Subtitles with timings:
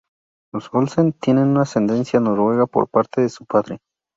[0.51, 3.81] Los Olsen tienen ascendencia noruega por parte de su padre.